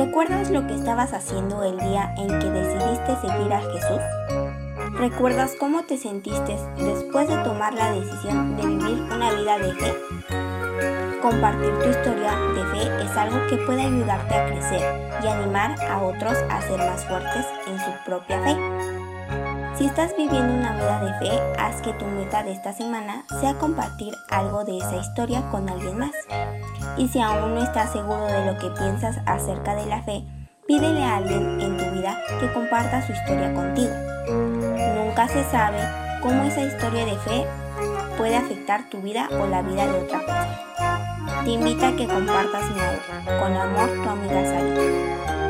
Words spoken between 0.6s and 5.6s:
que estabas haciendo el día en que decidiste seguir a Jesús? ¿Recuerdas